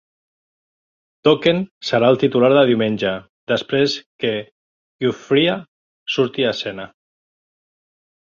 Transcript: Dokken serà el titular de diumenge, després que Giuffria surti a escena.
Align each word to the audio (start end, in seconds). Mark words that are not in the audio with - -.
Dokken 1.27 1.59
serà 1.89 2.09
el 2.13 2.17
titular 2.23 2.49
de 2.53 2.63
diumenge, 2.69 3.11
després 3.53 3.99
que 4.25 4.33
Giuffria 5.05 5.55
surti 6.17 6.49
a 6.49 6.57
escena. 6.59 6.89